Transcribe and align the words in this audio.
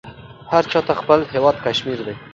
هر 0.51 0.63
چاته 0.71 0.93
خپل 1.01 1.19
هیواد 1.33 1.55
کشمیر 1.65 1.99
وې. 2.01 2.13